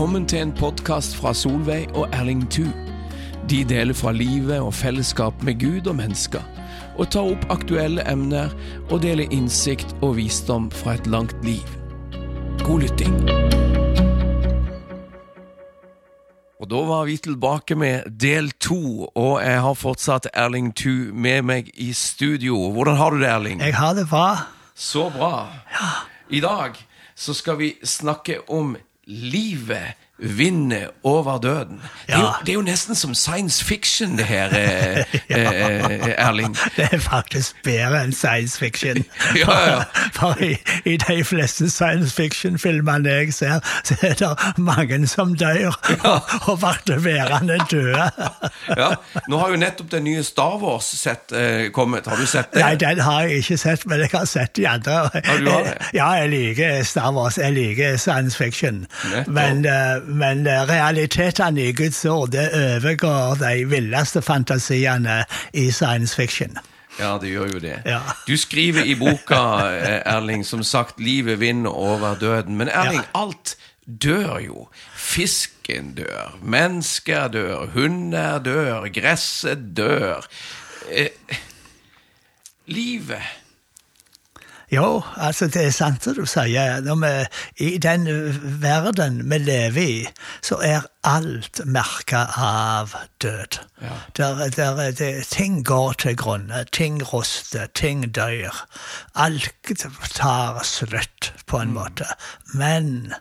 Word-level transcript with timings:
Velkommen 0.00 0.24
til 0.24 0.38
en 0.40 0.52
podkast 0.56 1.12
fra 1.20 1.34
Solveig 1.36 1.90
og 1.92 2.06
Erling 2.16 2.46
Thu. 2.48 2.62
De 3.50 3.58
deler 3.68 3.92
fra 3.92 4.14
livet 4.16 4.56
og 4.56 4.70
fellesskap 4.72 5.42
med 5.44 5.58
Gud 5.60 5.90
og 5.92 5.98
mennesker, 5.98 6.40
og 6.96 7.10
tar 7.12 7.28
opp 7.28 7.44
aktuelle 7.52 8.06
emner 8.08 8.48
og 8.88 9.02
deler 9.04 9.28
innsikt 9.28 9.92
og 10.00 10.16
visdom 10.16 10.70
fra 10.72 10.96
et 10.96 11.04
langt 11.04 11.36
liv. 11.44 11.68
God 12.64 12.80
lytting. 12.86 13.20
Og 16.56 16.70
Da 16.72 16.82
var 16.88 17.04
vi 17.04 17.20
tilbake 17.20 17.76
med 17.76 18.08
del 18.20 18.50
to, 18.56 19.04
og 19.14 19.42
jeg 19.44 19.60
har 19.60 19.74
fortsatt 19.74 20.32
Erling 20.32 20.72
Thu 20.72 21.12
med 21.12 21.42
meg 21.42 21.68
i 21.76 21.92
studio. 21.92 22.70
Hvordan 22.72 22.96
har 22.96 23.10
du 23.10 23.20
det, 23.20 23.28
Erling? 23.28 23.60
Jeg 23.60 23.76
har 23.76 23.92
det 23.92 24.08
bra. 24.08 24.36
Så 24.74 25.10
bra. 25.10 25.48
Ja. 25.76 25.92
I 26.30 26.40
dag 26.40 26.86
så 27.14 27.34
skal 27.34 27.58
vi 27.58 27.74
snakke 27.84 28.48
om 28.48 28.78
livet 29.10 29.96
vinner 30.22 30.86
over 31.02 31.38
døden. 31.38 31.82
Det, 32.06 32.14
er 32.14 32.18
jo, 32.18 32.26
det 32.40 32.48
er 32.48 32.54
jo 32.54 32.60
nesten 32.60 32.94
som 32.94 33.14
science 33.14 33.64
fiction, 33.64 34.18
det 34.18 34.24
her, 34.24 34.46
eh, 34.46 34.98
eh, 35.28 36.14
Erling. 36.26 36.56
Det 36.76 36.88
er 36.92 36.98
faktisk 36.98 37.56
bedre 37.64 38.04
enn 38.04 38.12
science 38.12 38.58
fiction. 38.58 39.04
Ja, 39.40 39.52
ja. 39.66 39.82
For 40.12 40.36
i, 40.42 40.56
i 40.84 40.96
de 40.96 41.24
fleste 41.24 41.70
science 41.70 42.14
fiction-filmene 42.14 43.08
jeg 43.08 43.34
ser, 43.34 43.60
så 43.84 43.96
er 44.02 44.14
det 44.18 44.58
mange 44.58 45.06
som 45.06 45.36
dør 45.38 45.70
og, 46.10 46.20
og 46.48 46.58
blir 46.84 46.98
værende 46.98 47.58
døde. 47.70 48.10
Ja. 48.76 48.90
Nå 49.28 49.38
har 49.38 49.50
jo 49.50 49.56
nettopp 49.60 49.90
den 49.90 50.04
nye 50.04 50.24
Star 50.24 50.58
Wars-sett 50.60 51.32
eh, 51.32 51.70
kommet. 51.72 52.06
Har 52.06 52.16
du 52.16 52.26
sett 52.26 52.52
det? 52.54 52.60
Nei, 52.64 52.74
den 52.80 53.00
har 53.00 53.22
jeg 53.22 53.44
ikke 53.44 53.58
sett, 53.58 53.86
men 53.86 54.00
jeg 54.04 54.12
har 54.12 54.24
sett 54.24 54.56
de 54.56 54.66
andre. 54.68 54.98
Ja, 55.14 55.36
du 55.38 55.50
har 55.50 55.64
det? 55.64 55.76
Ja, 55.94 56.10
jeg 56.20 56.30
liker 56.34 56.82
Star 56.84 57.12
Wars, 57.16 57.38
jeg 57.38 57.54
liker 57.56 57.96
science 57.96 58.36
fiction. 58.36 58.84
Nettopp. 59.10 59.32
Men, 59.34 59.64
eh, 59.66 60.09
men 60.10 60.46
eh, 60.46 60.64
realitetene 60.68 61.68
i 61.68 61.72
Guds 61.76 62.04
ord 62.04 62.32
det 62.34 62.48
overgår 62.54 63.40
de 63.40 63.64
villeste 63.70 64.22
fantasiene 64.22 65.24
i 65.52 65.70
science 65.70 66.16
fiction. 66.16 66.58
Ja, 66.98 67.14
det 67.22 67.30
gjør 67.30 67.54
jo 67.54 67.60
det. 67.62 67.76
Ja. 67.86 68.00
Du 68.26 68.36
skriver 68.36 68.84
i 68.84 68.94
boka, 68.98 69.40
eh, 69.76 70.00
Erling, 70.04 70.44
som 70.46 70.62
sagt 70.62 71.00
'Livet 71.00 71.40
vinner 71.40 71.70
over 71.70 72.14
døden'. 72.14 72.56
Men 72.56 72.68
Erling, 72.68 73.04
alt 73.14 73.56
dør 73.86 74.38
jo. 74.38 74.68
Fisken 74.96 75.94
dør, 75.94 76.38
mennesker 76.42 77.28
dør, 77.28 77.66
hunder 77.74 78.38
dør, 78.38 78.88
gresset 78.92 79.76
dør. 79.76 80.26
Eh, 80.90 81.08
livet 82.66 83.22
Jo, 84.72 85.02
altså 85.16 85.46
det 85.46 85.64
er 85.66 85.72
sant 85.74 86.04
det 86.04 86.14
du 86.16 86.26
sier. 86.30 86.78
Når 86.86 86.98
vi, 87.02 87.12
I 87.66 87.78
den 87.82 88.06
verden 88.62 89.18
vi 89.30 89.38
lever 89.42 89.80
i, 89.82 90.08
så 90.46 90.60
er 90.62 90.86
alt 91.02 91.62
merka 91.66 92.26
av 92.38 92.94
død. 93.22 93.58
Ja. 93.82 93.96
Der, 94.16 94.48
der, 94.54 94.90
det, 94.90 95.26
ting 95.26 95.64
går 95.66 95.92
til 95.92 96.16
grunne, 96.16 96.64
ting 96.72 97.02
ruster, 97.12 97.66
ting 97.74 98.06
dør. 98.14 98.66
Alt 99.14 99.50
tar 100.14 100.62
slutt, 100.62 101.32
på 101.46 101.58
en 101.58 101.74
måte. 101.74 102.06
Men 102.54 103.12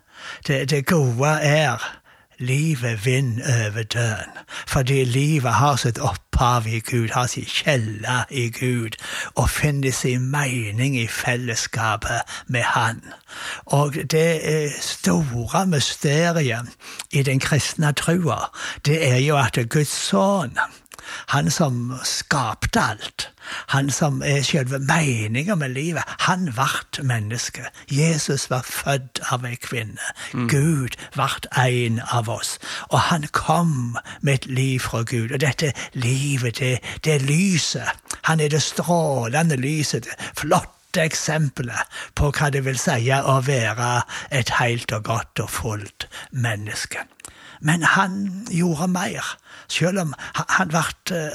det, 0.48 0.70
det 0.70 0.86
gode 0.86 1.34
er 1.42 1.96
Livet 2.40 3.06
vinner 3.06 3.68
over 3.68 3.84
døden, 3.84 4.38
fordi 4.68 5.04
livet 5.04 5.54
har 5.54 5.76
sitt 5.76 5.98
opphav 6.40 6.68
i 6.68 6.80
Gud, 6.80 7.10
har 7.10 7.28
sin 7.28 7.46
kjelle 7.46 8.24
i 8.30 8.50
Gud, 8.50 8.96
og 9.36 9.50
finner 9.50 9.92
sin 9.92 10.32
mening 10.32 10.96
i 10.98 11.08
fellesskapet 11.08 12.22
med 12.48 12.62
Han. 12.62 13.02
Og 13.66 13.94
det 14.12 14.72
store 14.82 15.66
mysteriet 15.68 16.70
i 17.12 17.24
den 17.24 17.40
kristne 17.40 17.92
trua, 17.92 18.40
det 18.86 19.12
er 19.12 19.18
jo 19.18 19.38
at 19.38 19.60
Guds 19.70 19.92
sønn 19.92 20.60
han 21.28 21.52
som 21.52 21.94
skapte 22.04 22.82
alt, 22.82 23.30
han 23.68 23.90
som 23.90 24.22
er 24.26 24.42
selve 24.46 24.80
meninga 24.80 25.56
med 25.56 25.74
livet, 25.74 26.04
han 26.20 26.50
ble 26.54 27.04
menneske. 27.04 27.66
Jesus 27.92 28.50
var 28.50 28.66
født 28.66 29.22
av 29.32 29.46
ei 29.46 29.56
kvinne. 29.56 30.14
Gud 30.52 30.98
ble 31.16 31.30
en 31.58 32.02
av 32.12 32.30
oss. 32.30 32.58
Og 32.90 33.00
han 33.10 33.28
kom 33.32 33.98
med 34.22 34.34
et 34.34 34.46
liv 34.46 34.80
fra 34.80 35.04
Gud. 35.04 35.32
Og 35.32 35.42
dette 35.42 35.74
livet, 35.94 36.60
det, 36.60 36.80
det 37.04 37.22
lyset. 37.22 37.90
Han 38.24 38.40
er 38.40 38.50
det 38.50 38.62
strålende 38.64 39.56
lyset. 39.56 40.06
det 40.06 40.34
flotte 40.38 41.04
eksempelet 41.06 42.02
på 42.16 42.32
hva 42.32 42.50
det 42.50 42.66
vil 42.66 42.80
si 42.80 43.12
å 43.14 43.40
være 43.46 44.02
et 44.32 44.50
helt 44.60 44.92
og 44.92 45.04
godt 45.04 45.46
og 45.46 45.50
fullt 45.50 46.10
menneske. 46.32 47.06
Men 47.62 47.84
han 47.84 48.46
gjorde 48.52 48.88
mer. 48.88 49.38
Selv 49.68 50.00
om 50.00 50.14
han- 50.36 50.68
ble, 50.68 50.82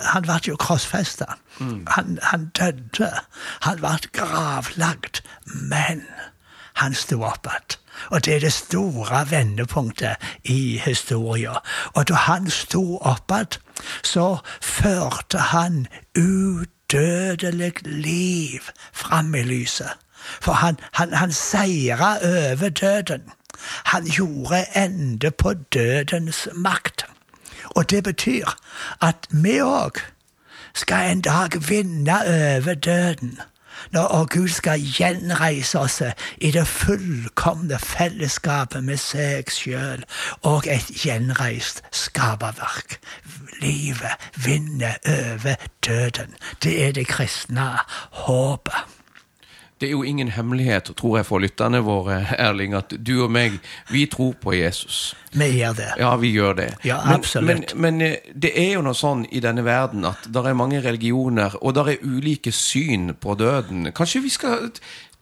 han 0.02 0.22
ble 0.22 0.38
jo 0.48 0.56
krossfesta. 0.56 1.24
Han, 1.86 2.18
han 2.22 2.46
døde. 2.58 3.10
Han 3.60 3.76
ble 3.78 3.98
gravlagt. 4.12 5.22
Men 5.46 6.02
han 6.74 6.94
sto 6.94 7.22
opp 7.22 7.46
igjen. 7.46 7.78
Og 8.10 8.24
det 8.24 8.34
er 8.36 8.40
det 8.40 8.52
store 8.52 9.26
vendepunktet 9.30 10.16
i 10.44 10.78
historien. 10.84 11.56
Og 11.94 12.08
da 12.08 12.14
han 12.14 12.50
sto 12.50 12.96
opp 12.98 13.30
igjen, 13.30 13.60
så 14.02 14.38
førte 14.62 15.38
han 15.38 15.86
udødelig 16.18 17.72
liv 17.86 18.60
fram 18.92 19.34
i 19.34 19.42
lyset. 19.42 19.90
For 20.40 20.52
han, 20.52 20.78
han, 20.92 21.12
han 21.12 21.32
seira 21.32 22.16
over 22.22 22.68
døden. 22.68 23.22
Han 23.84 24.06
gjorde 24.06 24.64
ende 24.76 25.30
på 25.30 25.54
dødens 25.54 26.48
makt. 26.54 27.06
Og 27.64 27.90
det 27.90 28.04
betyr 28.04 28.46
at 29.00 29.26
vi 29.30 29.58
òg 29.60 30.00
skal 30.74 31.10
en 31.10 31.20
dag 31.20 31.50
vinne 31.68 32.16
over 32.26 32.74
døden. 32.74 33.38
Når 33.90 34.24
Gud 34.24 34.48
skal 34.48 34.80
gjenreise 34.80 35.78
oss 35.78 36.02
i 36.38 36.50
det 36.50 36.66
fullkomne 36.66 37.78
fellesskapet 37.78 38.84
med 38.84 38.98
seg 39.02 39.50
sjøl 39.52 40.04
og 40.42 40.68
et 40.70 40.90
gjenreist 41.02 41.82
skaperverk. 41.92 42.98
Livet 43.60 44.28
vinner 44.46 44.98
over 45.06 45.54
døden. 45.86 46.34
Det 46.62 46.86
er 46.86 46.92
det 46.92 47.06
kristne 47.06 47.70
håpet. 48.24 49.03
Det 49.84 49.90
er 49.90 49.98
jo 49.98 50.04
ingen 50.08 50.30
hemmelighet, 50.32 50.88
tror 50.96 51.18
jeg, 51.18 51.26
for 51.28 51.44
lytterne 51.44 51.82
våre, 51.84 52.22
Erling, 52.40 52.72
at 52.78 52.94
du 53.04 53.18
og 53.26 53.32
meg, 53.36 53.58
vi 53.92 54.06
tror 54.08 54.32
på 54.40 54.54
Jesus. 54.56 55.12
Vi 55.36 55.50
gjør 55.58 55.76
det. 55.76 55.88
Ja, 56.00 56.14
vi 56.16 56.30
gjør 56.32 56.56
det. 56.56 56.70
Ja, 56.88 57.02
absolutt. 57.12 57.74
Men, 57.76 57.98
men 57.98 57.98
men 57.98 58.16
det 58.42 58.52
er 58.56 58.70
jo 58.78 58.84
noe 58.86 58.96
sånn 58.96 59.26
i 59.28 59.42
denne 59.44 59.64
verden 59.66 60.06
at 60.08 60.24
det 60.32 60.40
er 60.40 60.56
mange 60.56 60.80
religioner, 60.80 61.52
og 61.60 61.76
det 61.76 61.84
er 61.92 62.06
ulike 62.06 62.52
syn 62.52 63.12
på 63.20 63.36
døden. 63.36 63.90
Kanskje 63.92 64.24
vi 64.24 64.32
skal 64.32 64.70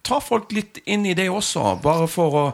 ta 0.07 0.21
folk 0.23 0.55
litt 0.55 0.79
inn 0.87 1.07
i 1.11 1.17
det 1.19 1.27
også, 1.31 1.81
bare 1.83 2.07
for 2.11 2.39
å, 2.39 2.45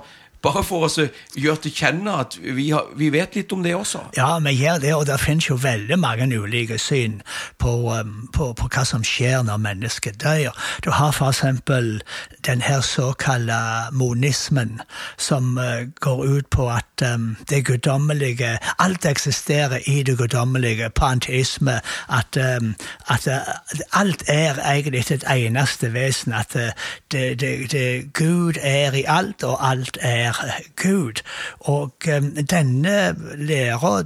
bare 0.42 0.62
for 0.64 0.86
å 0.86 1.06
gjøre 1.34 1.62
til 1.64 1.74
kjenne 1.74 2.14
at 2.22 2.36
vi, 2.42 2.68
har, 2.70 2.86
vi 2.98 3.10
vet 3.10 3.34
litt 3.38 3.52
om 3.52 3.62
det 3.64 3.74
også. 3.74 4.04
Ja, 4.16 4.30
vi 4.44 4.54
gjør 4.54 4.78
det, 4.82 4.94
og 4.94 5.06
det 5.08 5.18
finnes 5.20 5.48
jo 5.48 5.58
veldig 5.62 5.98
mange 5.98 6.28
ulike 6.38 6.78
syn 6.78 7.20
på, 7.58 7.72
um, 7.94 8.28
på, 8.34 8.52
på 8.58 8.68
hva 8.70 8.84
som 8.86 9.04
skjer 9.06 9.42
når 9.48 9.62
mennesket 9.64 10.20
dør. 10.22 10.54
Du 10.84 10.90
har 10.94 11.10
eksempel 11.10 11.98
den 12.46 12.62
her 12.62 12.80
såkalte 12.80 13.58
monismen, 13.92 14.80
som 15.18 15.58
uh, 15.58 15.88
går 16.00 16.24
ut 16.26 16.50
på 16.50 16.68
at 16.70 17.04
um, 17.14 17.36
det 17.50 17.64
guddommelige 17.66 18.58
Alt 18.78 19.06
eksisterer 19.06 19.80
i 19.86 20.02
det 20.02 20.18
guddommelige, 20.18 20.90
panteisme, 20.90 21.80
at, 22.08 22.38
um, 22.60 22.74
at 23.08 23.26
uh, 23.26 23.54
alt 23.92 24.22
er 24.28 24.58
egentlig 24.64 25.04
et 25.10 25.24
eneste 25.30 25.92
vesen, 25.94 26.32
at 26.32 26.56
uh, 26.56 26.70
det, 27.12 27.40
det, 27.40 27.72
det, 27.72 28.12
Gud 28.14 28.54
er 28.62 28.92
i 28.92 29.04
alt, 29.08 29.42
og 29.42 29.70
alt 29.70 29.98
er 30.00 30.27
Gud. 30.76 31.22
Og 31.60 31.92
um, 32.16 32.30
denne 32.50 33.14
læra, 33.36 34.02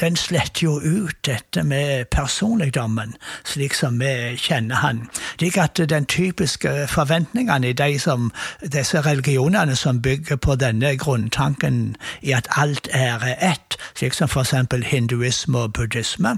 den 0.00 0.16
sletter 0.16 0.62
jo 0.62 0.80
ut 0.80 1.16
dette 1.26 1.62
med 1.62 2.04
personligdommen, 2.04 3.14
slik 3.44 3.74
som 3.74 4.00
vi 4.00 4.36
kjenner 4.36 4.76
han. 4.76 5.08
Slik 5.38 5.58
at 5.58 5.80
den 5.90 6.06
typiske 6.06 6.86
forventningene 6.88 7.68
i 7.68 7.72
de 7.72 7.98
som, 7.98 8.32
disse 8.72 9.00
religionene 9.00 9.76
som 9.76 10.02
bygger 10.02 10.36
på 10.36 10.54
denne 10.54 10.96
grunntanken 10.96 11.96
i 12.20 12.32
at 12.32 12.48
alt 12.56 12.88
er 12.92 13.22
ett, 13.38 13.76
slik 13.94 14.14
som 14.14 14.28
eksempel 14.40 14.84
hinduisme 14.84 15.58
og 15.58 15.72
buddhisme, 15.72 16.36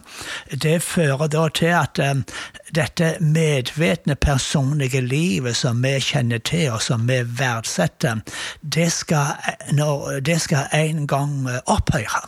det 0.63 0.83
fører 0.83 1.27
da 1.27 1.49
til 1.49 1.73
at 1.75 2.01
um, 2.11 2.25
dette 2.75 3.17
medvetne 3.21 4.15
personlige 4.15 5.01
livet 5.01 5.57
som 5.57 5.83
vi 5.83 5.99
kjenner 6.01 6.39
til 6.39 6.73
og 6.75 6.83
som 6.83 7.09
vi 7.09 7.21
verdsetter, 7.39 8.21
det 8.63 8.91
skal, 8.93 9.24
når, 9.73 10.21
det 10.25 10.41
skal 10.45 10.73
en 10.73 11.07
gang 11.11 11.49
eh, 11.51 11.61
opphøre. 11.67 12.25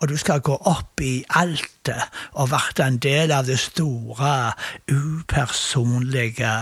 Og 0.00 0.08
du 0.08 0.16
skal 0.20 0.42
gå 0.44 0.56
opp 0.68 1.00
i 1.04 1.22
altet 1.36 2.08
og 2.32 2.50
være 2.52 2.86
en 2.86 2.98
del 3.02 3.32
av 3.32 3.46
det 3.48 3.58
store, 3.60 4.52
upersonlige 4.90 6.54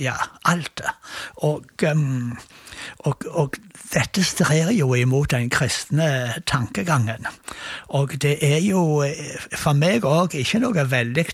Ja, 0.00 0.14
alt. 0.48 0.80
Og, 1.44 1.66
um, 1.86 2.38
og, 3.04 3.26
og 3.30 3.56
dette 3.92 4.24
strer 4.24 4.72
jo 4.74 4.94
imot 4.94 5.30
den 5.30 5.50
kristne 5.52 6.34
tankegangen. 6.46 7.28
Og 7.94 8.16
det 8.22 8.38
er 8.42 8.58
jo 8.64 9.02
eh, 9.06 9.36
for 9.54 9.76
meg 9.78 10.06
òg 10.08 10.34
ikke 10.40 10.62
noe 10.64 10.86
veldig 10.90 11.26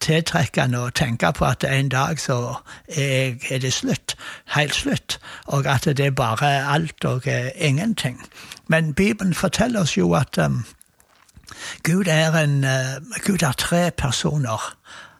tiltrekkende 0.00 0.78
å 0.78 0.90
tenke 0.94 1.32
på 1.32 1.44
at 1.44 1.64
en 1.64 1.88
dag 1.88 2.20
så 2.20 2.56
er, 2.88 3.58
det 3.60 3.72
slutt, 3.72 4.16
helt 4.54 4.74
slutt, 4.74 5.18
og 5.46 5.66
at 5.66 5.84
det 5.84 6.06
er 6.06 6.14
bare 6.14 6.52
alt 6.70 7.04
og 7.04 7.26
uh, 7.26 7.50
ingenting. 7.56 8.20
Men 8.66 8.94
Bibelen 8.94 9.34
forteller 9.34 9.80
oss 9.80 9.96
jo 9.96 10.12
at 10.14 10.38
um, 10.38 10.64
Gud, 11.82 12.06
er 12.06 12.36
en, 12.38 12.64
uh, 12.64 13.18
Gud 13.26 13.42
er 13.42 13.52
tre 13.52 13.90
personer. 13.90 14.74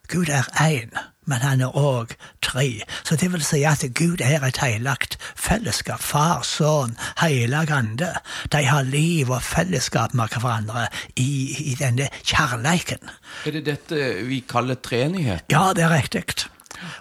Gud 0.08 0.28
er 0.28 0.48
én 0.60 0.94
men 1.26 1.40
han 1.40 1.62
er 1.64 1.76
òg 1.76 2.14
tre. 2.44 2.84
Så 3.04 3.16
det 3.20 3.30
vil 3.32 3.44
si 3.44 3.62
at 3.68 3.84
Gud 3.96 4.20
er 4.24 4.44
et 4.44 4.60
heilagt 4.60 5.16
fellesskap. 5.36 6.02
Far, 6.02 6.42
Sønn, 6.44 6.96
Heilag 7.20 7.72
Ande. 7.72 8.12
De 8.52 8.64
har 8.68 8.84
liv 8.88 9.30
og 9.32 9.42
fellesskap 9.42 10.14
med 10.14 10.34
hverandre 10.34 10.88
i, 11.16 11.72
i 11.72 11.76
denne 11.80 12.10
kjærleiken. 12.22 13.12
Er 13.46 13.56
det 13.56 13.66
dette 13.66 14.10
vi 14.28 14.42
kaller 14.48 14.80
treenighet? 14.80 15.48
Ja, 15.52 15.72
det 15.76 15.86
er 15.86 15.94
riktig. 15.96 16.24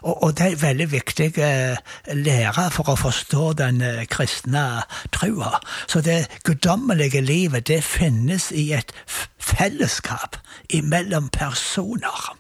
Og, 0.02 0.24
og, 0.24 0.30
det 0.38 0.46
er 0.46 0.62
veldig 0.62 0.86
viktig 0.92 1.28
eh, 1.44 1.80
lære 2.16 2.70
for 2.72 2.94
å 2.94 2.96
forstå 2.96 3.48
den 3.60 3.82
eh, 3.84 4.04
kristne 4.08 4.84
trua. 5.12 5.58
Så 5.92 6.00
det 6.06 6.30
guddommelige 6.48 7.24
livet, 7.26 7.68
det 7.68 7.82
finnes 7.84 8.52
i 8.56 8.70
et 8.78 8.94
fellesskap 9.42 10.38
imellom 10.72 11.28
personer. 11.34 12.32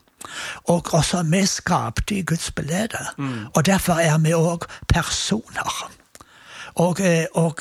Og 0.63 0.93
også 0.93 1.17
er 1.17 1.23
vi 1.23 1.45
skapte 1.45 2.15
i 2.15 2.21
Guds 2.21 2.51
bilde. 2.51 2.87
Mm. 3.17 3.45
Og 3.55 3.65
derfor 3.65 3.93
er 3.93 4.17
vi 4.17 4.33
òg 4.33 4.67
personer. 4.87 5.89
Og, 6.75 6.97
eh, 7.01 7.25
og, 7.33 7.59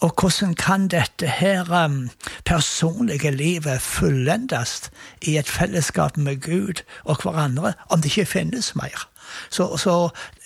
og, 0.00 0.12
hvordan 0.20 0.54
kan 0.54 0.88
dette 0.88 1.26
her 1.26 1.90
personlige 2.44 3.30
livet 3.30 3.82
fullendes 3.82 4.90
i 5.22 5.36
et 5.36 5.48
fellesskap 5.48 6.16
med 6.16 6.40
Gud 6.40 6.82
og 7.04 7.22
hverandre 7.22 7.72
om 7.90 8.00
det 8.00 8.16
ikke 8.16 8.30
finnes 8.30 8.74
mer? 8.76 9.11
Så, 9.50 9.76
så 9.76 9.96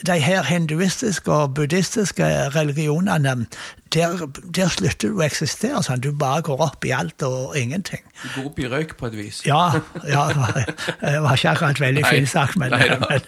de 0.06 0.18
her 0.20 0.42
hinduistiske 0.42 1.32
og 1.32 1.54
buddhistiske 1.54 2.24
religionene, 2.56 3.46
der, 3.94 4.26
der, 4.56 4.68
slutter 4.68 5.08
du 5.08 5.20
å 5.20 5.24
eksistere. 5.24 5.80
sånn. 5.82 6.02
Du 6.02 6.10
bare 6.12 6.42
går 6.44 6.60
opp 6.60 6.84
i 6.84 6.92
alt 6.92 7.22
og 7.24 7.56
ingenting. 7.56 8.02
Du 8.22 8.28
går 8.34 8.48
opp 8.50 8.58
i 8.58 8.68
røyk 8.68 8.94
på 8.98 9.08
et 9.08 9.16
vis? 9.16 9.38
Ja. 9.46 9.78
ja 10.08 10.24
det 10.34 11.14
var 11.22 11.38
ikke 11.38 11.54
akkurat 11.54 11.80
veldig 11.80 12.04
fint 12.08 12.28
sagt, 12.28 12.58
men, 12.60 12.74
men, 12.74 13.22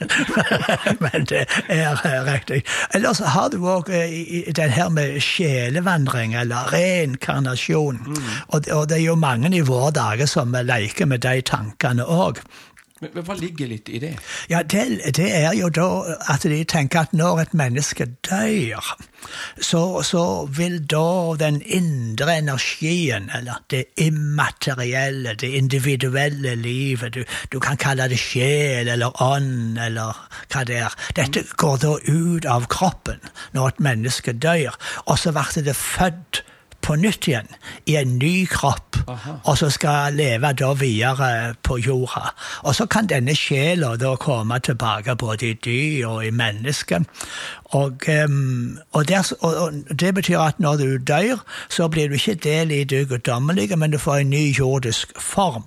men, 1.05 1.29
det 1.31 1.45
er 1.73 2.27
riktig. 2.27 2.65
Ellers 2.95 3.23
har 3.23 3.53
du 3.55 3.61
òg 3.63 3.93
eh, 3.95 4.51
den 4.53 4.75
her 4.75 4.91
med 4.93 5.21
sjelevandring, 5.25 6.35
eller 6.37 6.73
reinkarnasjon. 6.75 8.03
Mm. 8.07 8.23
Og, 8.49 8.69
og, 8.73 8.89
det 8.91 8.99
er 8.99 9.07
jo 9.07 9.19
mange 9.19 9.55
i 9.57 9.65
våre 9.65 9.93
dager 9.95 10.29
som 10.29 10.53
leker 10.53 11.09
med 11.09 11.25
de 11.25 11.39
tankene 11.47 12.05
òg. 12.05 12.43
Men 13.00 13.23
Hva 13.23 13.35
ligger 13.39 13.69
litt 13.71 13.89
i 13.95 14.00
det? 14.03 14.15
Ja, 14.50 14.65
det, 14.67 15.12
det, 15.15 15.29
er 15.31 15.53
jo 15.55 15.69
da 15.71 15.87
at 16.33 16.43
de 16.43 16.59
tenker 16.67 17.06
at 17.06 17.12
når 17.15 17.45
et 17.45 17.55
menneske 17.59 18.09
dør, 18.27 18.89
så, 19.61 19.83
så, 20.06 20.25
vil 20.59 20.81
da 20.91 21.37
den 21.39 21.61
indre 21.62 22.39
energien, 22.41 23.31
eller 23.35 23.62
det 23.71 23.85
immaterielle, 24.03 25.37
det 25.39 25.53
individuelle 25.61 26.56
livet, 26.59 27.15
du, 27.15 27.23
du 27.53 27.59
kan 27.62 27.79
kalle 27.79 28.09
det 28.11 28.19
sjel 28.19 28.91
eller 28.91 29.23
ånd 29.23 29.79
eller 29.79 30.19
hva 30.50 30.67
det 30.67 30.83
er, 30.83 30.99
dette 31.15 31.47
går 31.61 31.81
da 31.85 31.95
ut 32.09 32.50
av 32.50 32.67
kroppen 32.73 33.23
når 33.55 33.75
et 33.75 33.83
menneske 33.91 34.35
dør, 34.35 34.75
og 35.06 35.19
så 35.23 35.35
blir 35.35 35.71
det 35.71 35.79
født 35.79 36.43
på 36.83 36.97
nytt 36.97 37.29
igjen 37.29 37.49
i 37.87 37.97
en 38.01 38.17
ny 38.19 38.47
kropp, 38.49 38.97
Aha. 39.09 39.35
og 39.45 39.59
så 39.61 39.69
skal 39.73 40.17
leve 40.17 40.53
da 40.57 40.71
videre 40.79 41.55
på 41.67 41.79
jorda. 41.83 42.31
Og 42.65 42.77
så 42.77 42.87
kan 42.91 43.09
denne 43.11 43.35
sjela 43.37 43.95
da 44.01 44.15
komme 44.21 44.61
tilbake 44.65 45.17
både 45.19 45.51
i 45.51 45.59
dyr 45.65 46.07
og 46.09 46.27
i 46.27 46.31
mennesker. 46.31 47.05
Og, 47.69 47.93
um, 48.25 48.79
og, 48.93 49.09
der, 49.09 49.32
og, 49.41 49.73
det 50.00 50.15
betyr 50.15 50.38
at 50.38 50.61
når 50.61 50.76
du 50.76 50.97
dør, 50.97 51.44
så 51.69 51.88
blir 51.88 52.09
du 52.09 52.15
ikke 52.15 52.35
del 52.35 52.70
i 52.70 52.85
det 52.85 53.09
guddommelige, 53.09 53.76
men 53.76 53.91
du 53.91 53.99
får 53.99 54.17
en 54.17 54.31
ny 54.31 54.59
jordisk 54.59 55.20
form. 55.20 55.65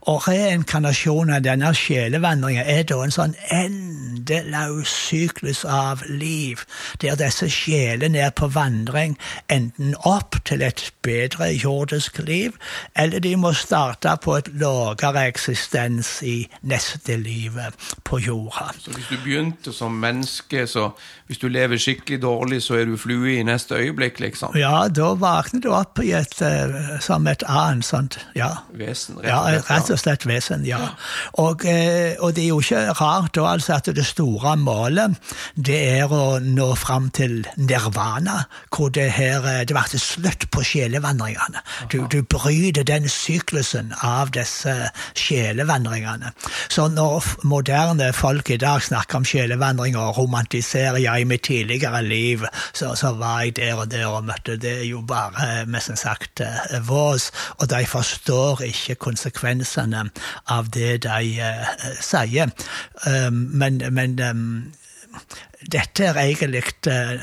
Og 0.00 0.28
reinkarnasjonen 0.28 1.34
av 1.34 1.42
denne 1.44 1.72
sjelevandringen 1.74 2.64
er 2.66 2.84
da 2.86 3.00
en 3.02 3.14
sånn 3.14 3.34
endeløs 3.52 4.92
syklus 5.08 5.64
av 5.68 6.04
liv, 6.08 6.62
der 7.02 7.18
disse 7.18 7.48
sjelene 7.52 8.22
er 8.28 8.30
på 8.30 8.48
vandring 8.54 9.16
enten 9.52 9.96
opp 10.06 10.38
til 10.46 10.62
et 10.62 10.84
bedre 11.02 11.50
jordisk 11.52 12.22
liv, 12.26 12.54
eller 12.96 13.20
de 13.20 13.34
må 13.36 13.52
starte 13.52 14.14
på 14.22 14.38
et 14.38 14.52
lavere 14.54 15.26
eksistens 15.26 16.20
i 16.22 16.38
neste 16.62 17.18
livet 17.20 17.74
på 18.04 18.22
jorda. 18.22 18.70
Så 18.78 18.94
hvis 18.94 19.10
du 19.10 19.18
begynte 19.24 19.74
som 19.74 19.98
menneske, 20.00 20.66
så 20.70 20.90
hvis 21.26 21.40
du 21.42 21.48
lever 21.50 21.80
skikkelig 21.80 22.20
dårlig, 22.22 22.60
så 22.62 22.76
er 22.80 22.84
du 22.86 22.96
flue 23.00 23.32
i 23.34 23.42
neste 23.46 23.74
øyeblikk, 23.74 24.20
liksom? 24.22 24.54
Ja, 24.58 24.86
da 24.88 25.08
våkner 25.18 25.62
du 25.64 25.72
opp 25.74 25.98
i 25.98 26.12
et, 26.14 26.36
uh, 26.38 26.96
som 27.02 27.26
et 27.26 27.42
annet 27.50 27.86
sånt, 27.86 28.18
ja. 28.38 28.52
Vesen, 28.70 29.18
rett 29.18 29.32
og 29.32 29.48
slett. 29.48 29.64
Ja, 29.66 29.72
rett 29.74 29.90
og 29.90 29.98
slett 29.98 30.26
vesen, 30.28 30.66
ja. 30.68 30.78
Og, 31.42 31.64
uh, 31.66 32.14
og, 32.20 32.34
det 32.36 32.44
er 32.44 32.50
jo 32.52 32.60
ikke 32.62 32.84
rart 33.00 33.34
da 33.34 33.48
altså 33.56 33.74
at 33.80 33.90
det 33.96 34.06
store 34.06 34.54
målet, 34.60 35.16
det 35.56 35.80
er 35.96 36.12
å 36.14 36.38
nå 36.42 36.68
fram 36.78 37.10
til 37.10 37.40
nirvana, 37.56 38.44
hvor 38.70 38.92
det 38.94 39.08
her, 39.16 39.42
eh, 39.50 39.64
det 39.66 39.74
blir 39.74 40.00
slutt 40.00 40.46
på 40.54 40.62
sjelevandringene. 40.66 41.62
Du, 41.92 41.98
du 42.12 42.20
bryter 42.22 42.86
den 42.86 43.08
syklusen 43.10 43.92
av 44.04 44.30
disse 44.36 44.74
sjelevandringene. 45.18 46.32
Så 46.70 46.86
når 46.92 47.26
moderne 47.48 48.12
folk 48.14 48.50
i 48.50 48.60
dag 48.62 48.84
snakker 48.84 49.20
om 49.20 49.26
sjelevandring 49.26 49.98
og 49.98 50.20
romantiserer 50.20 51.00
i 51.18 51.24
mitt 51.28 51.42
tidligere 51.46 52.02
liv 52.02 52.44
så, 52.72 52.94
så, 52.94 53.12
var 53.16 53.42
jeg 53.42 53.56
der 53.56 53.74
og 53.74 53.90
der 53.90 54.06
og 54.06 54.24
møtte 54.24 54.56
Det 54.56 54.88
jo 54.88 55.00
bare 55.00 55.66
mest 55.66 55.92
sagt 55.98 56.40
eh, 56.40 56.80
vås, 56.88 57.30
og 57.58 57.70
de 57.70 57.86
forstår 57.86 58.62
ikke 58.66 58.94
konsekvensene 58.94 60.08
av 60.52 60.70
det 60.74 61.02
de 61.06 61.28
uh, 61.40 61.74
sier. 62.00 62.50
Um, 63.06 63.46
men, 63.54 63.82
men 63.90 64.18
um, 64.20 64.72
dette 65.72 66.04
er 66.04 66.18
egentlig 66.20 66.64
uh, 66.90 67.22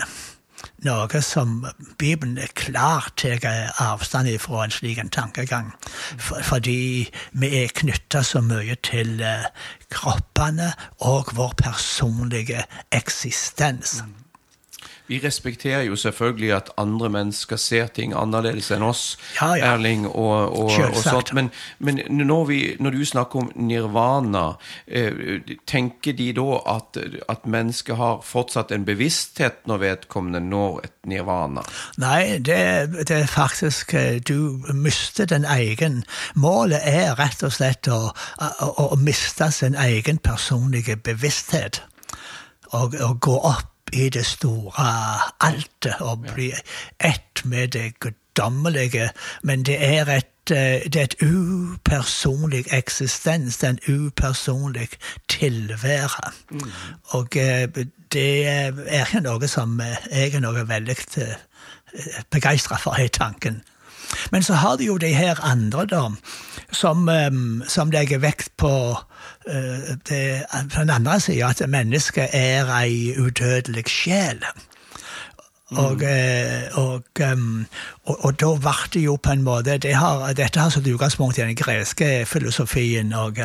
noe 0.84 1.22
som 1.24 1.62
Bibelen 2.00 2.38
er 2.42 2.52
klart 2.58 3.24
tar 3.24 3.72
avstand 3.82 4.30
ifra 4.32 4.66
en 4.66 4.74
slik 4.74 5.00
en 5.00 5.12
tankegang. 5.14 5.72
For, 6.18 6.44
fordi 6.44 7.10
vi 7.32 7.52
er 7.64 7.76
knytta 7.76 8.24
så 8.24 8.42
mye 8.44 8.78
til 8.84 9.22
kroppene 9.94 10.72
og 11.06 11.34
vår 11.38 11.54
personlige 11.58 12.66
eksistens. 12.92 14.02
Mm. 14.02 14.20
Vi 15.08 15.20
respekterer 15.24 15.82
jo 15.82 15.96
selvfølgelig 15.96 16.54
at 16.56 16.70
andre 16.78 17.10
mennesker 17.10 17.56
ser 17.56 17.88
ting 17.88 18.14
annerledes 18.16 18.72
enn 18.72 18.86
oss, 18.88 19.18
ja, 19.42 19.50
ja. 19.60 19.74
Erling, 19.74 20.06
og, 20.08 20.56
og, 20.60 20.72
og 20.72 20.96
sånt. 21.04 21.34
Men, 21.36 21.50
men 21.80 22.00
når, 22.10 22.46
vi, 22.46 22.60
når, 22.80 22.96
du 22.96 23.06
snakker 23.06 23.40
om 23.40 23.52
nirvana, 23.56 24.46
eh, 24.88 25.44
tenker 25.68 26.16
de 26.16 26.30
da 26.38 26.60
at, 26.76 27.02
at 27.30 27.44
mennesket 27.46 28.00
har 28.00 28.22
fortsatt 28.24 28.72
en 28.72 28.86
bevissthet 28.88 29.66
når 29.68 29.84
vedkommende 29.84 30.40
når 30.40 30.80
et 30.88 30.96
nirvana? 31.12 31.66
Nei, 32.00 32.40
det, 32.40 32.62
det 33.04 33.20
er 33.26 33.28
faktisk 33.28 33.94
eh, 33.94 34.22
Du 34.24 34.64
mister 34.74 35.26
den 35.26 35.46
egen 35.46 36.04
Målet 36.36 36.80
er 36.88 37.18
rett 37.20 37.44
og 37.44 37.52
slett 37.52 37.88
å, 37.92 38.14
å, 38.40 38.72
å 38.88 38.96
miste 38.96 39.52
sin 39.52 39.76
egen 39.76 40.18
personlige 40.24 40.96
bevissthet. 40.96 41.84
Og, 42.72 42.96
og 43.04 43.20
gå 43.22 43.36
opp 43.38 43.73
i 43.94 44.10
det 44.10 44.26
store 44.26 44.90
altet 45.40 46.02
og 46.02 46.28
bli 46.34 46.52
ett 47.00 47.46
med 47.46 47.68
det 47.68 48.00
guddommelige. 48.00 49.10
Men 49.44 49.64
det 49.64 49.78
er 49.80 50.10
et 50.10 50.52
eh, 50.52 50.84
det 50.94 50.96
er 50.96 51.04
et 51.04 51.16
upersonlig 51.22 52.66
eksistens, 52.74 53.58
det 53.58 53.68
er 53.68 53.74
en 53.74 54.06
upersonlig 54.06 54.90
tilvære. 55.30 56.32
Mm. 56.52 56.72
Og 57.04 57.38
eh, 57.38 57.70
det 58.14 58.48
er 58.48 59.06
ikke 59.06 59.24
noe 59.24 59.48
som 59.48 59.80
jeg 60.12 60.34
er 60.34 60.44
noe 60.44 60.68
veldig 60.68 60.98
eh, 61.18 61.38
begeistra 62.32 62.78
for 62.78 63.00
i 63.00 63.08
tanken. 63.08 63.62
Men 64.32 64.44
så 64.44 64.54
har 64.54 64.78
de 64.78 64.86
jo 64.86 64.98
de 64.98 65.14
her 65.16 65.40
andre, 65.44 65.86
da, 65.86 66.04
som, 66.72 67.10
som 67.68 67.92
legger 67.92 68.22
vekt 68.24 68.54
på 68.58 68.74
Eh, 69.48 69.96
det, 70.10 70.46
på 70.74 70.80
den 70.80 70.90
andre 70.90 71.20
sida 71.20 71.50
at 71.50 71.70
mennesket 71.70 72.30
er 72.34 72.70
ei 72.80 73.16
udødelig 73.20 73.84
sjel. 73.92 74.40
Og, 75.78 76.04
eh, 76.04 76.78
og, 76.78 77.04
um, 77.34 77.66
og, 78.04 78.26
og 78.26 78.40
da 78.42 78.52
ble 78.62 78.74
det 78.94 79.04
jo 79.06 79.16
på 79.16 79.34
en 79.34 79.44
måte 79.46 79.78
det 79.82 79.96
har, 79.98 80.26
Dette 80.38 80.60
har 80.60 80.70
sitt 80.74 80.88
utgangspunkt 80.88 81.38
i 81.40 81.46
den 81.46 81.56
greske 81.58 82.26
filosofien 82.30 83.14
og, 83.18 83.40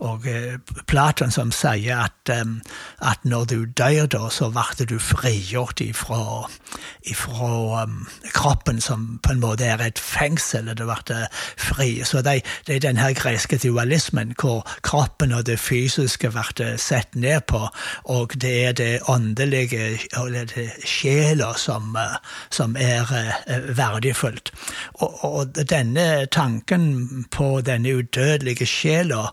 og 0.00 0.26
uh, 0.26 0.56
Platon 0.90 1.30
som 1.34 1.52
sier 1.54 2.04
at, 2.06 2.32
um, 2.40 2.58
at 3.00 3.24
når 3.24 3.44
du 3.52 3.58
dør, 3.64 4.06
da, 4.06 4.28
så 4.30 4.50
ble 4.54 4.86
du 4.88 4.98
frigjort 4.98 5.80
ifra, 5.84 6.48
ifra 7.10 7.86
kroppen, 8.34 8.80
som 8.80 9.18
på 9.22 9.32
en 9.32 9.42
måte 9.42 9.66
er 9.68 9.82
et 9.82 9.98
fengsel. 9.98 10.72
Det 10.76 10.86
ble 10.86 11.22
fri. 11.60 12.02
Så 12.04 12.22
det, 12.22 12.40
det 12.66 12.76
er 12.76 12.86
denne 12.86 13.12
greske 13.16 13.58
dualismen 13.62 14.34
hvor 14.40 14.62
kroppen 14.82 15.32
og 15.36 15.46
det 15.46 15.58
fysiske 15.60 16.32
ble 16.32 16.72
sett 16.80 17.14
ned 17.14 17.46
på, 17.50 17.66
og 18.12 18.36
det 18.40 18.54
er 18.66 18.72
det 18.78 18.92
åndelige, 19.08 19.98
eller 20.18 20.48
det 20.50 20.68
sjela, 20.88 21.51
som, 21.56 21.96
eh, 21.96 22.16
som 22.50 22.76
er 22.78 23.12
eh, 23.46 23.76
verdifullt. 23.76 24.52
Og, 24.94 25.24
og, 25.24 25.46
denne 25.70 26.26
tanken 26.26 27.24
på 27.30 27.60
denne 27.60 27.96
udødelige 27.96 28.66
sjela, 28.66 29.26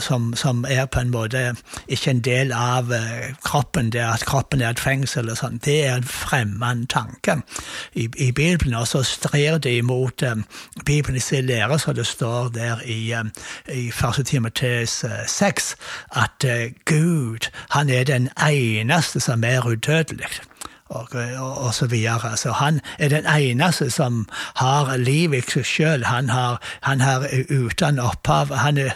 som, 0.00 0.34
som, 0.36 0.64
er 0.68 0.86
på 0.86 1.00
en 1.00 1.10
måte 1.10 1.56
ikke 1.88 2.10
en 2.10 2.20
del 2.20 2.52
av 2.52 2.92
eh, 2.92 3.34
kroppen, 3.44 3.90
det 3.92 4.02
at 4.04 4.24
kroppen 4.26 4.62
er 4.62 4.74
et 4.74 4.80
fengsel, 4.80 5.30
og 5.30 5.38
sånt, 5.38 5.64
det 5.64 5.78
er 5.86 5.96
en 5.96 6.08
fremmed 6.08 6.86
tanke 6.88 7.40
i, 7.92 8.08
i 8.16 8.32
Bibelen. 8.32 8.74
Og 8.74 8.88
så 8.88 9.02
strir 9.02 9.58
det 9.58 9.76
imot 9.78 10.22
um, 10.22 10.44
Bibelens 10.84 11.30
lære, 11.32 11.78
som 11.78 11.94
det 11.94 12.06
står 12.06 12.48
der 12.48 12.82
i, 12.84 13.14
i 13.72 13.86
1. 13.88 14.26
Timoteus 14.26 15.04
6, 15.26 15.76
at 16.16 16.44
Gud 16.84 17.50
han 17.70 17.90
er 17.90 18.04
den 18.04 18.28
eneste 18.38 19.20
som 19.20 19.44
er 19.44 19.66
udødelig 19.66 20.26
og, 20.88 21.08
og, 21.14 21.58
og, 21.58 21.74
så 21.74 21.86
videre. 21.86 22.36
Så 22.36 22.52
han 22.52 22.80
er 22.98 23.08
den 23.08 23.26
eneste 23.26 23.90
som 23.90 24.28
har 24.54 24.96
liv 24.96 25.34
i 25.34 25.40
seg 25.40 25.64
sjøl. 25.64 26.04
Han, 26.04 26.28
han 26.80 27.00
har 27.00 27.26
uten 27.50 27.98
opphav, 27.98 28.54
han 28.54 28.78
er, 28.78 28.92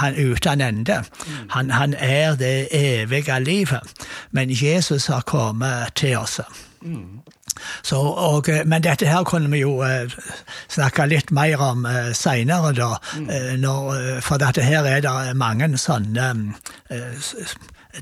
han 0.00 0.18
uten 0.18 0.60
ende. 0.60 1.02
Han, 1.50 1.70
han, 1.70 1.94
er 1.94 2.34
det 2.36 2.68
evige 2.72 3.40
livet. 3.40 4.08
Men 4.30 4.50
Jesus 4.50 5.06
har 5.06 5.20
kommet 5.20 5.94
til 5.94 6.18
oss. 6.18 6.40
Så, 7.82 7.96
og, 7.96 8.48
men 8.66 8.82
dette 8.82 9.06
her 9.06 9.22
kunne 9.24 9.48
vi 9.50 9.60
jo 9.62 9.78
eh, 9.86 10.10
snakke 10.68 11.06
litt 11.06 11.30
mer 11.32 11.60
om 11.62 11.86
eh, 11.86 12.10
seinere, 12.12 12.72
da. 12.76 12.90
Uh, 13.14 13.54
når, 13.60 14.20
for 14.26 14.42
dette 14.42 14.64
her 14.66 14.84
er 14.90 15.04
det 15.04 15.36
mange 15.38 15.70
sånne 15.78 16.32
uh, 16.90 17.54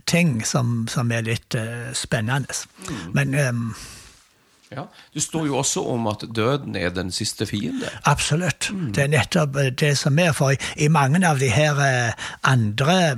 ting 0.06 0.46
som, 0.46 0.86
som 0.88 1.12
er 1.12 1.26
litt 1.26 1.54
uh, 1.54 1.90
spennende. 1.96 2.54
Mm. 2.88 3.10
Men 3.14 3.34
um, 3.48 3.74
ja, 4.72 4.86
Det 5.14 5.22
står 5.22 5.46
jo 5.46 5.56
også 5.56 5.84
om 5.84 6.06
at 6.06 6.24
døden 6.36 6.76
er 6.76 6.90
den 6.90 7.10
siste 7.12 7.46
fiende. 7.46 7.88
Absolutt. 8.04 8.70
Mm. 8.72 8.92
Det 8.92 9.02
er 9.02 9.10
nettopp 9.12 9.56
eh, 9.56 9.72
det 9.72 9.98
som 9.98 10.18
er. 10.18 10.32
For 10.32 10.54
i, 10.54 10.56
i 10.76 10.88
mange 10.88 11.20
av 11.28 11.40
de 11.42 11.50
her 11.52 11.76
uh, 11.76 12.12
andre 12.42 13.16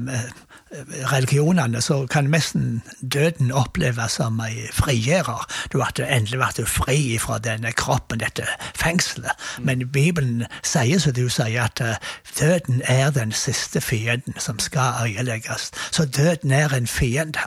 religionene 1.13 1.81
så 1.83 2.07
kan 2.07 2.25
nesten 2.25 2.83
døden 3.13 3.53
oppleves 3.53 4.19
som 4.19 4.41
ei 4.41 4.67
frigjører. 4.73 5.47
Du 5.73 5.79
har 5.81 5.93
endelig 6.03 6.41
vært 6.41 6.61
fri 6.69 7.19
fra 7.23 7.39
denne 7.39 7.73
kroppen, 7.73 8.21
dette 8.21 8.47
fengselet. 8.75 9.33
Men 9.59 9.89
Bibelen 9.93 10.47
sier 10.63 10.99
som 10.99 11.15
du 11.15 11.29
sier, 11.29 11.65
at 11.65 11.81
eh, 11.81 11.97
døden 12.41 12.83
er 12.89 13.11
den 13.11 13.33
siste 13.33 13.81
fienden 13.81 14.35
som 14.39 14.59
skal 14.59 15.07
øyelegges. 15.07 15.71
Så 15.91 16.05
døden 16.05 16.51
er 16.51 16.75
en 16.75 16.87
fiende. 16.87 17.47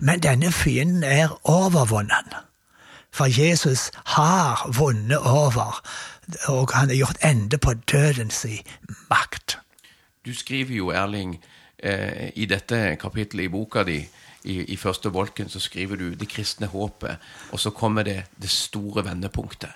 Men 0.00 0.22
denne 0.22 0.52
fienden 0.52 1.02
er 1.02 1.34
overvunnet. 1.44 2.36
For 3.12 3.28
Jesus 3.28 3.90
har 4.06 4.70
vunnet 4.78 5.18
over, 5.18 5.82
og 6.48 6.70
han 6.72 6.88
har 6.88 6.96
gjort 6.96 7.18
ende 7.24 7.58
på 7.58 7.74
dødens 7.74 8.46
makt. 9.10 9.58
Du 10.26 10.34
skriver 10.34 10.74
jo, 10.74 10.88
Erling, 10.90 11.42
i 11.82 12.44
dette 12.46 12.96
kapittelet 13.00 13.48
i 13.48 13.50
boka 13.50 13.82
di, 13.82 13.96
i, 14.44 14.72
i, 14.72 14.76
første 14.76 15.10
bolken, 15.10 15.48
så 15.48 15.60
skriver 15.60 15.96
du 15.96 16.14
'det 16.14 16.28
kristne 16.28 16.66
håpet', 16.66 17.16
og 17.52 17.60
så 17.60 17.70
kommer 17.70 18.02
det 18.02 18.24
'det 18.42 18.50
store 18.50 19.02
vendepunktet'. 19.02 19.72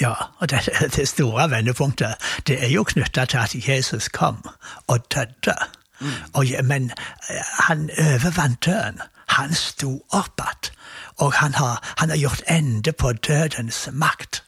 Ja, 0.00 0.12
og 0.38 0.50
det, 0.50 0.68
det 0.96 1.08
store 1.08 1.50
vendepunktet 1.50 2.14
det 2.46 2.64
er 2.64 2.68
jo 2.68 2.84
knytta 2.84 3.24
til 3.24 3.38
at 3.38 3.68
Jesus 3.68 4.08
kom 4.08 4.48
og 4.86 4.98
døde. 5.14 5.56
Mm. 6.00 6.08
Og, 6.32 6.44
men 6.64 6.90
eh, 7.30 7.36
han 7.68 7.90
overvant 7.98 8.64
døden. 8.64 9.00
Han 9.26 9.54
sto 9.54 10.06
opp 10.10 10.40
igjen. 10.40 10.72
Og 11.16 11.32
han 11.32 11.54
har, 11.54 11.94
han 11.96 12.10
har 12.10 12.16
gjort 12.16 12.42
ende 12.50 12.92
på 12.92 13.12
dødens 13.12 13.88
makt. 13.92 14.42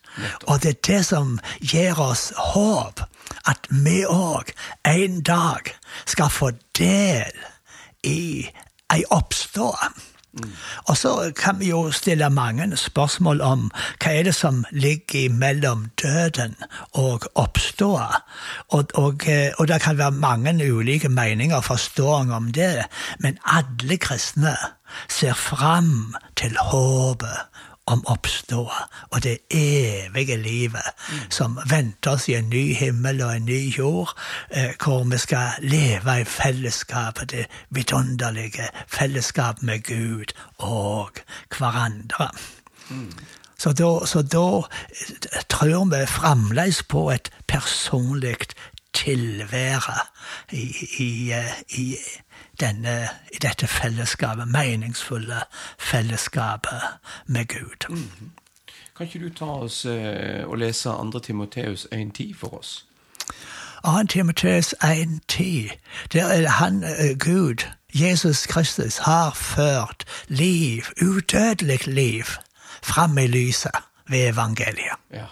Og 0.46 0.62
det 0.62 0.70
er 0.70 0.82
det 0.86 1.02
som 1.06 1.38
gir 1.60 2.00
oss 2.00 2.32
håp, 2.36 3.02
at 3.46 3.68
vi 3.70 4.02
òg 4.08 4.52
en 4.88 5.22
dag 5.22 5.72
skal 6.06 6.30
få 6.32 6.52
del 6.78 7.32
i 8.06 8.48
ei 8.92 9.02
oppstå. 9.10 9.72
Mm. 10.32 10.52
Og 10.84 10.96
så 10.96 11.32
kan 11.36 11.60
vi 11.60 11.68
jo 11.68 11.90
stille 11.92 12.30
mange 12.30 12.76
spørsmål 12.76 13.40
om 13.40 13.70
hva 14.02 14.12
er 14.12 14.28
det 14.28 14.34
som 14.36 14.64
ligger 14.70 15.32
mellom 15.32 15.86
døden 16.02 16.54
og 16.92 17.24
oppståa. 17.34 18.20
Og, 18.68 18.92
og, 18.94 19.28
eh, 19.28 19.52
og, 19.58 19.68
det 19.68 19.80
kan 19.82 19.98
være 19.98 20.10
mange 20.10 20.72
ulike 20.72 21.08
meninger 21.08 21.56
og 21.56 21.64
forståinger 21.64 22.36
om 22.36 22.52
det, 22.52 22.84
men 23.18 23.38
alle 23.44 23.96
kristne 23.96 24.56
ser 25.08 25.34
fram 25.34 26.14
til 26.36 26.56
håpet 26.60 27.64
om 27.88 28.02
oppståa 28.06 28.82
og 29.10 29.22
det 29.24 29.38
evige 29.54 30.36
livet 30.36 30.90
mm. 31.08 31.30
som 31.30 31.58
venter 31.70 32.10
oss 32.10 32.28
i 32.28 32.36
en 32.36 32.50
ny 32.52 32.74
himmel 32.76 33.22
og 33.24 33.36
en 33.36 33.48
ny 33.48 33.60
jord, 33.78 34.12
eh, 34.50 34.74
hvor 34.76 35.04
vi 35.08 35.18
skal 35.18 35.58
leve 35.64 36.20
i 36.20 36.24
fellesskapet, 36.24 37.30
det 37.30 37.46
vidunderlige 37.70 38.68
fellesskapet 38.86 39.62
med 39.62 39.82
Gud 39.88 40.36
og 40.58 41.20
hverandre. 41.58 42.30
Mm. 42.88 43.12
Så 43.58 43.72
da, 43.72 43.90
så 44.06 44.22
da 44.22 44.46
eh, 44.58 45.42
tror 45.48 45.88
vi 45.90 46.04
fremdeles 46.06 46.82
på 46.82 47.08
et 47.10 47.30
personlig 47.48 48.36
tilvære 48.94 49.98
i, 50.52 50.74
i, 50.98 51.32
eh, 51.32 51.78
i 51.78 51.96
denne, 52.60 53.08
i 53.32 53.38
dette 53.42 53.66
fellesskapet, 53.66 54.48
meningsfulle 54.48 55.42
fellesskapet 55.78 56.82
med 57.26 57.48
Gud. 57.48 57.96
Mm. 57.96 58.30
Kan 58.96 59.06
ikke 59.06 59.28
du 59.28 59.34
ta 59.34 59.44
oss 59.44 59.84
eh, 59.84 60.48
og 60.48 60.58
lese 60.58 60.88
2. 60.88 61.18
Timoteus 61.18 61.86
1.10 61.94 62.34
for 62.34 62.58
oss? 62.58 62.86
2. 63.84 64.06
Timoteus 64.08 64.74
1.10, 64.84 65.78
der 66.12 66.26
er 66.26 66.48
han, 66.48 66.84
uh, 66.84 67.18
Gud, 67.18 67.66
Jesus 67.94 68.46
Kristus, 68.46 68.96
har 68.96 69.30
ført 69.34 70.04
liv, 70.28 70.82
udødelig 71.02 71.86
liv, 71.86 72.24
fram 72.82 73.18
i 73.18 73.26
lyset 73.26 73.70
ved 74.08 74.28
evangeliet. 74.28 74.98
Ja, 75.12 75.24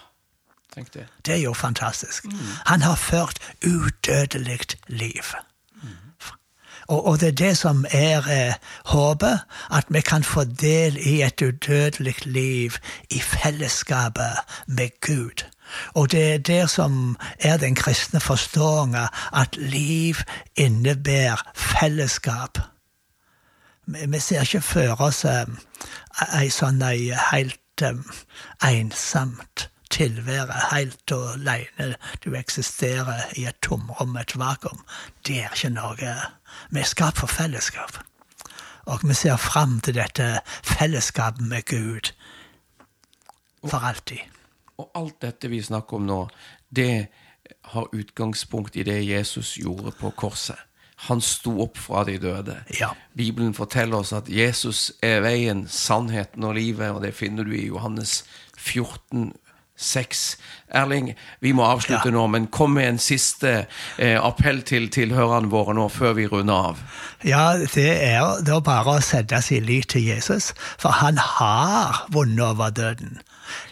tenk 0.76 0.94
det. 0.94 1.06
Det 1.26 1.34
er 1.34 1.42
jo 1.42 1.52
fantastisk. 1.52 2.24
Mm. 2.24 2.38
Han 2.66 2.82
har 2.82 2.94
ført 2.94 3.38
udødelig 3.66 4.60
liv. 4.86 5.36
Og, 6.88 7.06
og, 7.06 7.20
det 7.20 7.28
er 7.28 7.32
det 7.32 7.58
som 7.58 7.84
er 7.90 8.18
eh, 8.30 8.54
håpet, 8.84 9.40
at 9.72 9.84
vi 9.88 10.00
kan 10.00 10.24
få 10.24 10.44
del 10.44 10.96
i 10.96 11.22
et 11.22 11.42
udødelig 11.42 12.26
liv 12.26 12.70
i 13.10 13.20
fellesskapet 13.20 14.38
med 14.66 14.88
Gud. 15.00 15.44
Og 15.94 16.12
det 16.12 16.34
er 16.34 16.38
det 16.38 16.70
som 16.70 17.16
er 17.40 17.56
den 17.56 17.74
kristne 17.74 18.20
forståelsen, 18.20 19.08
at 19.34 19.56
liv 19.56 20.14
innebærer 20.56 21.42
fellesskap. 21.54 22.58
Vi, 23.86 24.18
ser 24.18 24.40
ikke 24.40 24.60
for 24.60 25.00
oss 25.00 25.24
eh, 25.24 25.46
ei 26.34 26.50
sånn 26.50 26.82
ei 26.82 27.12
helt 27.30 27.82
um, 27.86 28.02
ensomt 28.64 29.68
tilvære 29.90 30.60
helt 30.72 31.12
aleine. 31.12 31.96
Du 32.24 32.34
eksisterer 32.34 33.32
i 33.36 33.46
et 33.46 33.58
tomrom, 33.62 34.16
et 34.16 34.38
vakuum. 34.38 34.84
Det 35.26 35.40
er 35.42 35.54
ikke 35.54 35.74
noe 35.74 35.96
vi 36.70 36.80
er 36.80 36.88
skapt 36.88 37.18
for 37.22 37.30
fellesskap. 37.30 37.98
Og 38.86 39.02
vi 39.02 39.14
ser 39.14 39.36
fram 39.36 39.80
til 39.80 39.94
dette 39.98 40.40
fellesskapet 40.64 41.46
med 41.46 41.64
Gud 41.66 42.12
for 43.66 43.82
alltid. 43.82 44.22
Og 44.78 44.90
alt 44.94 45.22
dette 45.22 45.50
vi 45.50 45.62
snakker 45.62 45.98
om 45.98 46.06
nå, 46.06 46.20
det 46.70 47.08
har 47.72 47.88
utgangspunkt 47.92 48.76
i 48.76 48.84
det 48.86 49.00
Jesus 49.06 49.56
gjorde 49.58 49.92
på 50.00 50.10
korset. 50.10 50.58
Han 51.08 51.20
sto 51.20 51.58
opp 51.60 51.76
fra 51.78 52.04
de 52.08 52.16
døde. 52.18 52.56
Ja. 52.80 52.94
Bibelen 53.16 53.54
forteller 53.54 54.00
oss 54.00 54.14
at 54.16 54.30
Jesus 54.32 54.92
er 55.04 55.20
veien, 55.20 55.66
sannheten 55.68 56.44
og 56.44 56.54
livet, 56.56 56.90
og 56.90 57.02
det 57.04 57.12
finner 57.14 57.44
du 57.44 57.52
i 57.52 57.66
Johannes 57.66 58.22
14, 58.56 59.34
sex. 59.76 60.36
Erling, 60.74 61.14
vi 61.40 61.52
må 61.52 61.62
avslutte 61.64 62.08
Ja. 62.08 62.14
nå, 62.14 62.26
men 62.26 62.46
kom 62.46 62.70
med 62.74 62.88
en 62.88 62.98
siste 62.98 63.66
eh, 63.98 64.16
appell 64.26 64.62
til 64.62 64.88
tilhørerne 64.90 65.50
våre 65.52 65.74
nå, 65.74 65.88
før 65.88 66.12
vi 66.18 66.26
runder 66.26 66.54
av. 66.72 66.80
Ja, 67.24 67.52
det 67.74 67.86
er 68.02 68.42
da 68.46 68.58
bare 68.60 68.96
å 68.98 69.04
sette 69.04 69.42
sin 69.42 69.64
lit 69.64 69.88
til 69.94 70.02
Jesus, 70.08 70.52
for 70.78 70.90
han 70.90 71.18
har 71.18 72.06
vunnet 72.12 72.44
over 72.44 72.70
døden. 72.70 73.20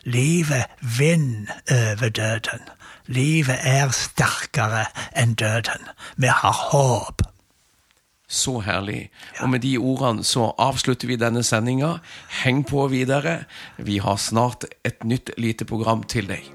Livet 0.04 0.64
vinner 0.80 1.60
over 1.72 2.08
døden. 2.08 2.60
Livet 3.06 3.58
er 3.68 3.90
sterkere 3.92 4.86
enn 5.16 5.34
døden. 5.34 5.88
Vi 6.16 6.30
har 6.30 6.52
håp. 6.70 7.20
Så 8.28 8.60
herlig. 8.64 9.10
Og 9.40 9.50
med 9.52 9.60
de 9.60 9.76
ordene 9.78 10.24
så 10.24 10.50
avslutter 10.58 11.08
vi 11.08 11.20
denne 11.20 11.42
sendinga. 11.44 11.98
Heng 12.42 12.64
på 12.64 12.86
videre. 12.88 13.44
Vi 13.76 13.98
har 13.98 14.16
snart 14.16 14.64
et 14.84 15.04
nytt 15.04 15.30
lite 15.38 15.64
program 15.68 16.02
til 16.02 16.28
deg. 16.32 16.48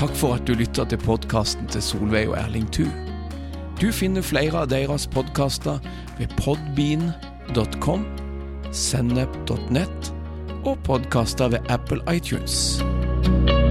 Takk 0.00 0.14
for 0.16 0.38
at 0.38 0.46
du 0.48 0.54
lytter 0.56 0.88
til 0.88 0.98
podkasten 1.04 1.68
til 1.68 1.82
Solveig 1.84 2.30
og 2.32 2.38
Erling 2.40 2.70
Thu. 2.72 2.86
Du 3.80 3.90
finner 3.92 4.24
flere 4.24 4.62
av 4.62 4.70
deres 4.72 5.04
podkaster 5.12 5.76
ved 6.16 6.32
podbean.com, 6.40 8.06
sennep.nett 8.72 10.10
og 10.64 10.80
podkaster 10.88 11.52
ved 11.52 11.68
Apple 11.68 12.00
iTunes. 12.16 12.80
Thank 13.22 13.50
you. 13.50 13.69